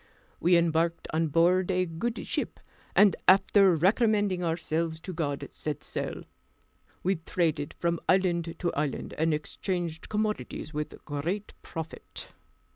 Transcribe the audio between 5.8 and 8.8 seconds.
sail. We traded from island to